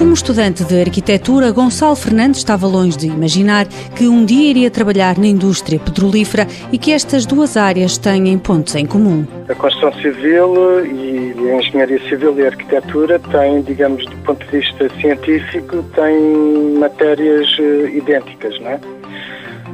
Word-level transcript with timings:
Como 0.00 0.14
estudante 0.14 0.64
de 0.64 0.80
arquitetura, 0.80 1.50
Gonçalo 1.52 1.94
Fernandes 1.94 2.38
estava 2.38 2.66
longe 2.66 2.96
de 2.96 3.06
imaginar 3.06 3.66
que 3.94 4.08
um 4.08 4.24
dia 4.24 4.48
iria 4.48 4.70
trabalhar 4.70 5.18
na 5.18 5.26
indústria 5.26 5.78
petrolífera 5.78 6.46
e 6.72 6.78
que 6.78 6.90
estas 6.90 7.26
duas 7.26 7.54
áreas 7.54 7.98
têm 7.98 8.38
pontos 8.38 8.74
em 8.76 8.86
comum. 8.86 9.26
A 9.46 9.54
construção 9.54 9.92
civil 10.00 10.86
e 10.86 11.50
a 11.50 11.56
engenharia 11.58 12.00
civil 12.08 12.34
e 12.38 12.44
a 12.44 12.46
arquitetura 12.46 13.18
têm, 13.18 13.60
digamos, 13.60 14.02
do 14.06 14.16
ponto 14.24 14.42
de 14.46 14.58
vista 14.58 14.88
científico, 14.98 15.82
têm 15.94 16.78
matérias 16.78 17.46
eh, 17.58 17.90
idênticas, 17.98 18.58
não 18.58 18.70
é? 18.70 18.80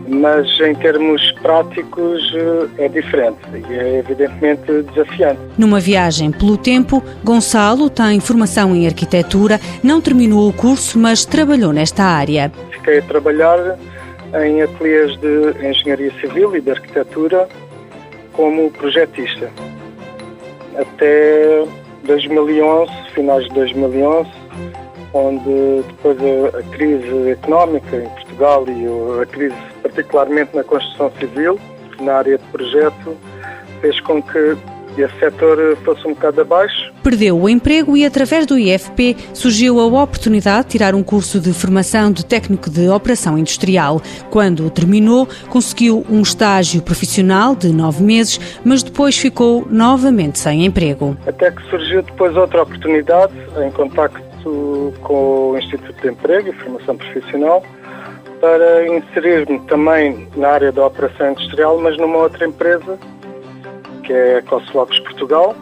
Mas 0.08 0.48
em 0.60 0.74
termos 0.74 1.32
práticos 1.42 2.22
eh, 2.34 2.84
é 2.84 2.88
diferente 2.88 3.38
e 3.52 3.74
é 3.74 3.98
evidentemente 3.98 4.82
desafiante. 4.82 5.40
Numa 5.58 5.80
viagem 5.80 6.30
pelo 6.30 6.56
tempo, 6.56 7.02
Gonçalo 7.24 7.90
tem 7.90 8.20
formação 8.20 8.74
em 8.74 8.86
arquitetura, 8.86 9.60
não 9.82 10.00
terminou 10.00 10.48
o 10.48 10.52
curso, 10.52 10.98
mas 10.98 11.24
trabalhou 11.24 11.72
nesta 11.72 12.04
área. 12.04 12.52
Fiquei 12.70 12.98
a 12.98 13.02
trabalhar 13.02 13.78
em 14.44 14.62
ateliês 14.62 15.16
de 15.18 15.66
engenharia 15.66 16.12
civil 16.20 16.54
e 16.56 16.60
de 16.60 16.70
arquitetura 16.70 17.48
como 18.32 18.70
projetista. 18.70 19.50
Até 20.76 21.64
2011, 22.04 22.92
finais 23.14 23.44
de 23.44 23.54
2011, 23.54 24.30
onde 25.14 25.82
depois 25.88 26.18
a, 26.20 26.58
a 26.58 26.62
crise 26.76 27.30
económica 27.30 27.96
em 27.96 28.08
Portugal 28.08 28.64
e 28.68 29.22
a 29.22 29.26
crise 29.26 29.56
particularmente 29.96 30.54
na 30.54 30.62
construção 30.62 31.10
civil, 31.18 31.58
na 32.00 32.16
área 32.16 32.36
de 32.36 32.44
projeto, 32.44 33.16
fez 33.80 33.98
com 34.00 34.22
que 34.22 34.56
esse 34.98 35.18
setor 35.18 35.76
fosse 35.84 36.06
um 36.06 36.14
bocado 36.14 36.40
abaixo. 36.40 36.92
Perdeu 37.02 37.38
o 37.38 37.48
emprego 37.48 37.96
e, 37.96 38.04
através 38.04 38.46
do 38.46 38.58
IFP, 38.58 39.16
surgiu 39.34 39.78
a 39.78 39.86
oportunidade 39.86 40.64
de 40.64 40.72
tirar 40.72 40.94
um 40.94 41.02
curso 41.02 41.38
de 41.38 41.52
formação 41.52 42.10
de 42.10 42.24
técnico 42.24 42.70
de 42.70 42.88
operação 42.88 43.36
industrial. 43.36 44.00
Quando 44.30 44.70
terminou, 44.70 45.28
conseguiu 45.50 46.04
um 46.10 46.22
estágio 46.22 46.82
profissional 46.82 47.54
de 47.54 47.68
nove 47.74 48.02
meses, 48.02 48.40
mas 48.64 48.82
depois 48.82 49.18
ficou 49.18 49.66
novamente 49.70 50.38
sem 50.38 50.64
emprego. 50.64 51.16
Até 51.26 51.50
que 51.50 51.62
surgiu 51.68 52.02
depois 52.02 52.34
outra 52.34 52.62
oportunidade, 52.62 53.34
em 53.64 53.70
contacto 53.70 54.26
com 55.02 55.50
o 55.50 55.58
Instituto 55.58 56.00
de 56.00 56.08
Emprego 56.08 56.48
e 56.48 56.52
Formação 56.52 56.96
Profissional, 56.96 57.62
para 58.46 58.86
inserir-me 58.96 59.58
também 59.66 60.28
na 60.36 60.50
área 60.50 60.70
da 60.70 60.86
operação 60.86 61.32
industrial, 61.32 61.80
mas 61.80 61.98
numa 61.98 62.18
outra 62.18 62.46
empresa, 62.46 62.96
que 64.04 64.12
é 64.12 64.38
a 64.38 64.42
Cosslocks 64.42 65.00
Portugal, 65.00 65.56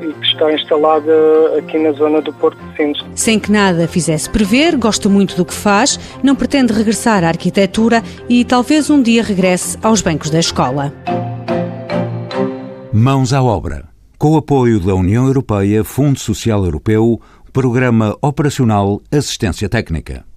e 0.00 0.12
que 0.12 0.26
está 0.26 0.52
instalada 0.52 1.12
aqui 1.58 1.76
na 1.78 1.90
zona 1.90 2.20
do 2.20 2.32
Porto 2.34 2.56
de 2.56 2.76
Sines. 2.76 2.98
Sem 3.16 3.40
que 3.40 3.50
nada 3.50 3.88
fizesse 3.88 4.30
prever, 4.30 4.76
gosta 4.76 5.08
muito 5.08 5.36
do 5.36 5.44
que 5.44 5.52
faz, 5.52 5.98
não 6.22 6.36
pretende 6.36 6.72
regressar 6.72 7.24
à 7.24 7.28
arquitetura 7.28 8.00
e 8.28 8.44
talvez 8.44 8.88
um 8.88 9.02
dia 9.02 9.22
regresse 9.22 9.76
aos 9.82 10.00
bancos 10.00 10.30
da 10.30 10.38
escola. 10.38 10.92
Mãos 12.92 13.32
à 13.32 13.42
obra. 13.42 13.88
Com 14.16 14.34
o 14.34 14.36
apoio 14.36 14.78
da 14.78 14.94
União 14.94 15.26
Europeia, 15.26 15.82
Fundo 15.82 16.20
Social 16.20 16.64
Europeu, 16.64 17.20
Programa 17.52 18.16
Operacional 18.22 19.00
Assistência 19.10 19.68
Técnica. 19.68 20.24